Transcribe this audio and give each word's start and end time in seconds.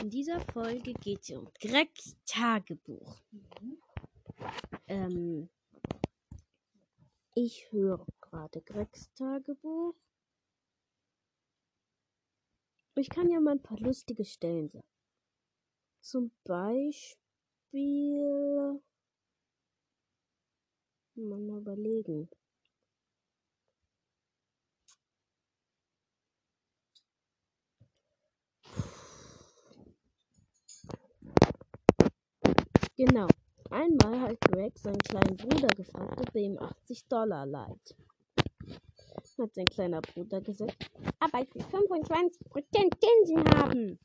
In 0.00 0.10
dieser 0.10 0.40
Folge 0.52 0.92
geht 0.92 1.22
es 1.22 1.30
um 1.30 1.50
Gregs 1.60 2.16
Tagebuch. 2.26 3.16
Ähm, 4.86 5.48
ich 7.34 7.70
höre 7.72 8.06
gerade 8.20 8.60
Gregs 8.60 9.10
Tagebuch. 9.14 9.94
Ich 12.94 13.08
kann 13.08 13.30
ja 13.30 13.40
mal 13.40 13.52
ein 13.52 13.62
paar 13.62 13.78
lustige 13.78 14.24
Stellen 14.24 14.68
sagen. 14.70 14.88
Zum 16.00 16.30
Beispiel. 16.44 17.18
Mal 21.14 21.58
überlegen. 21.58 22.28
Genau. 32.96 33.26
Einmal 33.70 34.20
hat 34.20 34.40
Greg 34.40 34.78
seinen 34.78 34.98
kleinen 34.98 35.36
Bruder 35.36 35.68
gefragt, 35.68 36.18
ob 36.18 36.34
er 36.34 36.40
ihm 36.40 36.58
80 36.58 37.06
Dollar 37.08 37.44
leiht. 37.44 37.94
Hat 39.38 39.54
sein 39.54 39.66
kleiner 39.66 40.00
Bruder 40.00 40.40
gesagt, 40.40 40.90
aber 41.20 41.42
ich 41.42 41.54
will 41.54 41.62
25% 41.62 42.32
Zinsen 42.98 43.44
haben. 43.54 43.98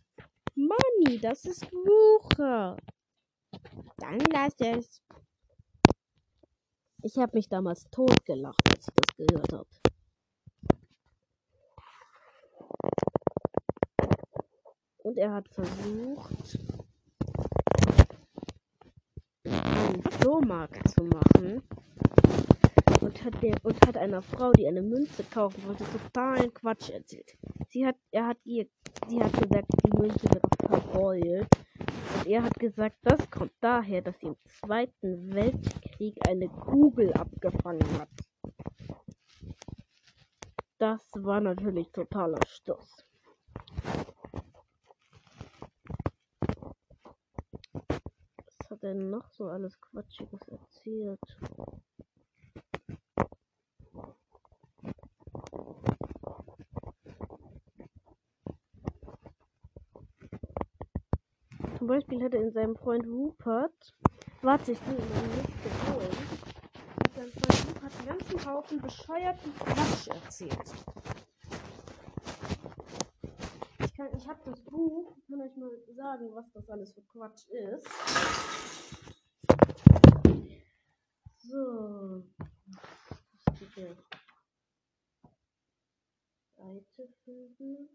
Money, 0.55 1.19
das 1.21 1.45
ist 1.45 1.71
Wucher. 1.71 2.75
Dann 3.97 4.19
lass 4.33 4.55
es. 4.59 5.01
Ich 7.03 7.17
habe 7.17 7.37
mich 7.37 7.47
damals 7.47 7.89
totgelacht, 7.91 8.61
als 8.69 8.87
ich 8.87 8.93
das 8.93 9.15
gehört 9.15 9.53
habe. 9.53 9.69
Und 14.97 15.17
er 15.17 15.33
hat 15.33 15.47
versucht, 15.47 16.59
einen 19.91 20.03
Flohmarkt 20.03 20.89
zu 20.89 21.03
machen 21.03 21.61
und 23.01 23.23
hat, 23.23 23.43
der, 23.43 23.55
und 23.63 23.85
hat 23.85 23.97
einer 23.97 24.21
Frau, 24.21 24.51
die 24.53 24.67
eine 24.67 24.81
Münze 24.81 25.23
kaufen 25.23 25.63
wollte, 25.65 25.83
totalen 25.85 26.53
Quatsch 26.53 26.89
erzählt. 26.89 27.35
Sie 27.69 27.85
hat, 27.85 27.95
er 28.11 28.27
hat 28.27 28.37
ihr, 28.45 28.67
sie 29.07 29.21
hat 29.21 29.33
gesagt, 29.33 29.67
die 29.85 29.97
Münze 29.97 30.23
wäre 30.23 30.79
verbeult. 30.79 31.47
Und 32.15 32.27
er 32.27 32.43
hat 32.43 32.53
gesagt, 32.55 32.97
das 33.03 33.29
kommt 33.29 33.53
daher, 33.59 34.01
dass 34.01 34.17
sie 34.19 34.27
im 34.27 34.37
Zweiten 34.45 35.33
Weltkrieg 35.33 36.15
eine 36.27 36.47
Kugel 36.47 37.11
abgefangen 37.13 37.99
hat. 37.99 38.09
Das 40.77 41.01
war 41.15 41.41
natürlich 41.41 41.91
totaler 41.91 42.39
Stuss. 42.47 43.05
Was 48.69 48.70
er 48.83 48.93
noch 48.93 49.29
so 49.31 49.45
alles 49.45 49.79
Quatschiges 49.79 50.47
erzählt? 50.47 51.19
Zum 61.77 61.87
Beispiel 61.87 62.23
hat 62.23 62.33
er 62.33 62.41
in 62.41 62.51
seinem 62.51 62.75
Freund 62.75 63.07
Rupert, 63.07 63.93
warte, 64.41 64.71
ich 64.71 64.79
bin 64.81 64.97
immer 64.97 65.21
nicht 65.35 65.63
geholt, 65.63 66.15
hat 66.99 67.15
sein 67.15 67.31
Freund 67.31 67.67
Rupert 67.67 67.99
einen 67.99 68.07
ganzen 68.07 68.45
Haufen 68.45 68.81
bescheuerten 68.81 69.55
Quatsch 69.55 70.07
erzählt. 70.07 70.90
Ich, 74.09 74.17
ich 74.17 74.27
habe 74.27 74.39
das 74.45 74.63
Buch, 74.63 75.15
ich 75.17 75.27
kann 75.27 75.41
euch 75.41 75.55
mal 75.55 75.71
sagen, 75.95 76.33
was 76.33 76.51
das 76.53 76.69
alles 76.69 76.93
für 76.93 77.01
Quatsch 77.03 77.47
ist. 77.49 77.87
So. 81.37 82.23
Hier? 83.75 83.97
Seite 86.55 87.09
finden. 87.23 87.89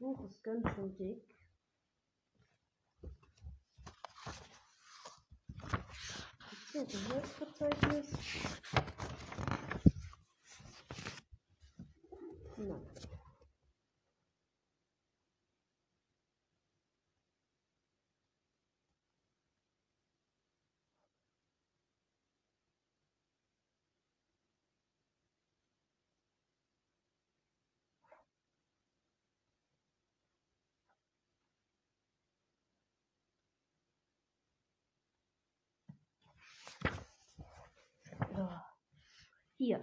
Buch 0.00 0.18
ist 0.24 0.42
ganz 0.42 0.66
schön 0.74 0.96
dick. 0.96 1.22
Ist 6.72 6.74
das 6.74 6.94
4. 39.70 39.80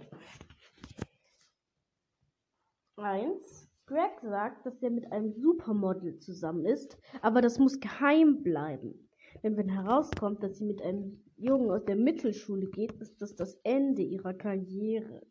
1. 2.96 3.68
Greg 3.86 4.20
sagt, 4.20 4.66
dass 4.66 4.82
er 4.82 4.90
mit 4.90 5.10
einem 5.10 5.32
Supermodel 5.32 6.18
zusammen 6.18 6.66
ist, 6.66 6.98
aber 7.22 7.40
das 7.40 7.58
muss 7.58 7.80
geheim 7.80 8.42
bleiben. 8.42 9.08
Denn 9.42 9.56
wenn 9.56 9.70
herauskommt, 9.70 10.42
dass 10.42 10.58
sie 10.58 10.66
mit 10.66 10.82
einem 10.82 11.24
Jungen 11.36 11.70
aus 11.70 11.86
der 11.86 11.96
Mittelschule 11.96 12.68
geht, 12.68 12.92
ist 13.00 13.22
das 13.22 13.34
das 13.34 13.54
Ende 13.62 14.02
ihrer 14.02 14.34
Karriere. 14.34 15.26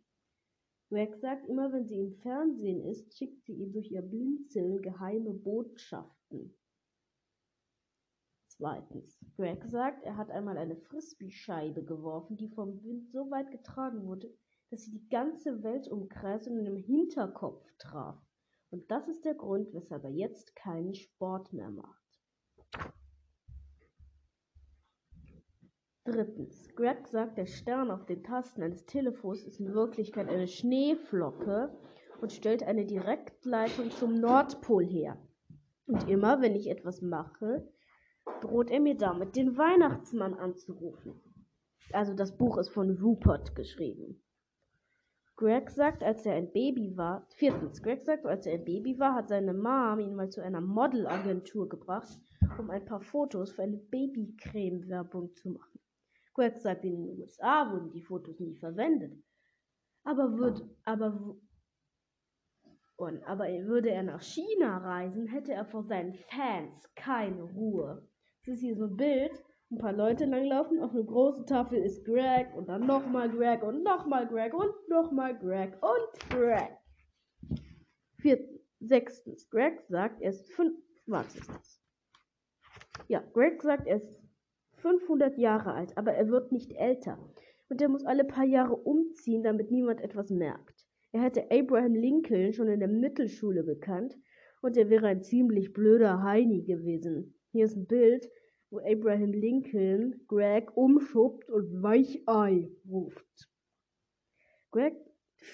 Greg 0.90 1.16
sagt, 1.17 1.47
immer 1.47 1.72
wenn 1.72 1.85
sie 1.85 2.00
im 2.00 2.13
Fernsehen 2.13 2.84
ist, 2.84 3.16
schickt 3.16 3.44
sie 3.44 3.53
ihm 3.53 3.73
durch 3.73 3.91
ihr 3.91 4.01
Blinzeln 4.01 4.81
geheime 4.81 5.34
Botschaften. 5.34 6.57
Zweitens, 8.47 9.19
Greg 9.35 9.63
sagt, 9.66 10.03
er 10.03 10.17
hat 10.17 10.31
einmal 10.31 10.57
eine 10.57 10.78
Frisbee-Scheibe 10.78 11.84
geworfen, 11.84 12.38
die 12.38 12.47
vom 12.47 12.84
Wind 12.84 13.12
so 13.12 13.29
weit 13.29 13.51
getragen 13.51 14.03
wurde, 14.07 14.34
dass 14.69 14.83
sie 14.83 14.91
die 14.91 15.09
ganze 15.09 15.63
Welt 15.63 15.88
umkreiste 15.88 16.50
und 16.50 16.66
im 16.66 16.75
Hinterkopf 16.75 17.63
traf. 17.78 18.17
Und 18.69 18.91
das 18.91 19.07
ist 19.07 19.23
der 19.23 19.35
Grund, 19.35 19.73
weshalb 19.73 20.03
er 20.03 20.09
jetzt 20.09 20.55
keinen 20.55 20.94
Sport 20.94 21.53
mehr 21.53 21.69
macht. 21.69 22.03
Drittens. 26.03 26.73
Greg 26.75 27.07
sagt, 27.07 27.38
der 27.38 27.47
Stern 27.47 27.91
auf 27.91 28.05
den 28.05 28.23
Tasten 28.23 28.63
eines 28.63 28.85
Telefons 28.85 29.44
ist 29.44 29.59
in 29.59 29.73
Wirklichkeit 29.73 30.29
eine 30.29 30.47
Schneeflocke 30.47 31.78
und 32.22 32.31
stellt 32.31 32.63
eine 32.63 32.85
Direktleitung 32.85 33.91
zum 33.91 34.13
Nordpol 34.13 34.85
her. 34.85 35.17
Und 35.85 36.09
immer, 36.09 36.41
wenn 36.41 36.55
ich 36.55 36.69
etwas 36.69 37.01
mache, 37.01 37.67
droht 38.41 38.69
er 38.69 38.79
mir 38.79 38.95
damit, 38.95 39.35
den 39.35 39.57
Weihnachtsmann 39.57 40.34
anzurufen. 40.34 41.22
Also 41.91 42.13
das 42.13 42.38
Buch 42.38 42.57
ist 42.57 42.69
von 42.69 42.91
Rupert 42.91 43.55
geschrieben. 43.55 44.22
Greg 45.38 45.70
sagt, 45.70 46.03
als 46.03 46.25
er 46.25 46.34
ein 46.34 46.52
Baby 46.52 46.97
war, 46.97 47.28
viertens, 47.35 47.84
Greg 47.84 48.03
sagt, 48.03 48.26
als 48.26 48.47
er 48.47 48.56
ein 48.56 48.66
Baby 48.66 48.97
war, 48.97 49.14
hat 49.14 49.29
seine 49.29 49.53
Mom 49.53 50.00
ihn 50.00 50.16
mal 50.16 50.32
zu 50.32 50.41
einer 50.41 50.61
Modelagentur 50.61 51.70
gebracht, 51.70 52.20
um 52.58 52.72
ein 52.72 52.84
paar 52.85 53.02
Fotos 53.02 53.52
für 53.52 53.61
eine 53.61 53.78
Babycreme-Werbung 53.78 55.35
zu 55.35 55.52
machen. 55.52 55.79
Greg 56.34 56.58
sagt, 56.58 56.84
in 56.85 56.96
den 56.96 57.20
USA 57.20 57.72
wurden 57.72 57.91
die 57.91 58.02
Fotos 58.02 58.40
nie 58.40 58.56
verwendet. 58.56 59.14
Aber 60.03 60.35
wird, 60.40 60.64
aber, 60.85 61.38
und, 62.96 63.23
aber 63.23 63.46
würde 63.46 63.91
er 63.91 64.03
nach 64.03 64.23
China 64.23 64.79
reisen, 64.79 65.28
hätte 65.28 65.53
er 65.53 65.66
vor 65.66 65.84
seinen 65.84 66.16
Fans 66.16 66.90
keine 66.96 67.44
Ruhe. 67.44 68.08
Es 68.41 68.47
ist 68.47 68.61
hier 68.61 68.76
so 68.76 68.85
ein 68.85 68.97
Bild, 68.97 69.44
ein 69.69 69.78
paar 69.78 69.93
Leute 69.93 70.25
langlaufen, 70.25 70.79
auf 70.79 70.91
einer 70.91 71.03
großen 71.03 71.46
Tafel 71.46 71.79
ist 71.79 72.05
Greg 72.05 72.53
und 72.55 72.69
dann 72.69 72.85
nochmal 72.85 73.29
Greg 73.29 73.64
und 73.64 73.84
nochmal 73.84 74.28
Greg 74.28 74.53
und 74.53 74.72
nochmal 74.87 75.37
Greg 75.37 75.73
und 75.81 76.29
Greg. 76.29 76.78
Viertens, 78.17 78.61
sechstens, 78.79 79.49
Greg 79.49 79.81
sagt, 79.90 80.22
er 80.22 80.29
ist 80.29 80.52
fünf, 80.53 80.78
was 81.05 81.35
ist 81.35 81.49
das? 81.49 81.81
Ja, 83.08 83.22
Greg 83.34 83.61
sagt, 83.61 83.87
er 83.87 83.97
ist 83.97 84.08
500 84.78 85.37
Jahre 85.37 85.73
alt, 85.73 85.97
aber 85.97 86.13
er 86.13 86.29
wird 86.29 86.52
nicht 86.52 86.72
älter. 86.73 87.17
Und 87.70 87.81
er 87.81 87.90
muss 87.90 88.05
alle 88.05 88.23
paar 88.23 88.46
Jahre 88.46 88.75
umziehen, 88.75 89.43
damit 89.43 89.72
niemand 89.72 90.02
etwas 90.02 90.29
merkt. 90.29 90.85
Er 91.11 91.22
hätte 91.22 91.52
Abraham 91.52 91.96
Lincoln 91.96 92.53
schon 92.53 92.67
in 92.67 92.79
der 92.79 92.87
Mittelschule 92.87 93.66
gekannt 93.66 94.17
und 94.61 94.78
er 94.78 94.90
wäre 94.90 95.08
ein 95.08 95.23
ziemlich 95.23 95.73
blöder 95.73 96.22
Heini 96.23 96.63
gewesen. 96.63 97.35
Hier 97.52 97.66
ist 97.66 97.75
ein 97.75 97.87
Bild, 97.87 98.29
wo 98.69 98.79
Abraham 98.79 99.31
Lincoln 99.31 100.22
Greg 100.28 100.75
umschubbt 100.75 101.49
und 101.49 101.81
Weichei 101.81 102.69
ruft. 102.90 103.49
Greg, 104.72 104.96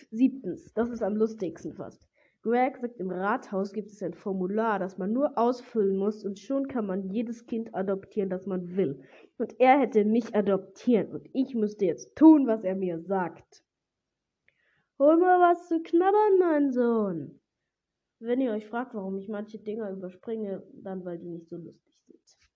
siebtens, 0.10 0.74
das 0.74 0.90
ist 0.90 1.04
am 1.04 1.16
lustigsten 1.16 1.74
fast. 1.74 2.08
Greg 2.44 2.78
sagt, 2.78 3.00
im 3.00 3.10
Rathaus 3.10 3.72
gibt 3.72 3.90
es 3.90 4.04
ein 4.04 4.14
Formular, 4.14 4.78
das 4.78 4.98
man 4.98 5.14
nur 5.14 5.38
ausfüllen 5.38 5.96
muss 5.96 6.26
und 6.26 6.40
schon 6.40 6.68
kann 6.68 6.86
man 6.86 7.10
jedes 7.10 7.46
Kind 7.46 7.74
adoptieren, 7.74 8.30
das 8.30 8.46
man 8.46 8.76
will. 8.76 9.02
Und 9.38 9.58
er 9.62 9.80
hätte 9.80 10.04
mich 10.04 10.36
adoptieren 10.36 11.08
und 11.14 11.30
ich 11.34 11.56
müsste 11.56 11.86
jetzt 11.86 12.16
tun, 12.18 12.46
was 12.46 12.66
er 12.66 12.76
mir 12.76 13.00
sagt. 13.00 13.64
Hol 15.00 15.18
mal 15.18 15.40
was 15.40 15.70
zu 15.70 15.82
knabbern, 15.82 16.40
mein 16.40 16.72
Sohn. 16.74 17.40
Wenn 18.20 18.42
ihr 18.42 18.52
euch 18.52 18.68
fragt, 18.68 18.94
warum 18.94 19.18
ich 19.18 19.30
manche 19.30 19.60
Dinger 19.60 19.90
überspringe, 19.92 20.64
dann 20.74 21.06
weil 21.06 21.20
die 21.20 21.30
nicht 21.30 21.48
so 21.48 21.56
lustig 21.56 21.98
sind. 22.06 22.53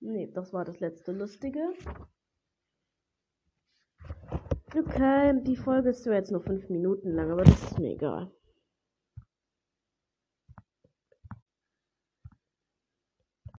Nee, 0.00 0.30
das 0.32 0.52
war 0.52 0.64
das 0.64 0.80
letzte 0.80 1.12
Lustige. 1.12 1.60
Okay, 4.74 5.42
die 5.42 5.56
Folge 5.56 5.90
ist 5.90 6.04
zwar 6.04 6.14
jetzt 6.14 6.30
nur 6.30 6.42
5 6.42 6.68
Minuten 6.70 7.10
lang, 7.10 7.30
aber 7.30 7.44
das 7.44 7.62
ist 7.62 7.78
mir 7.78 7.90
egal. 7.90 8.30